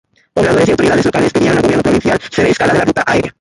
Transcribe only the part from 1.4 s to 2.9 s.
al gobierno provincial ser escala de la